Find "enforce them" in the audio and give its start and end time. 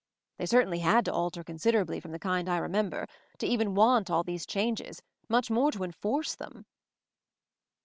5.83-6.65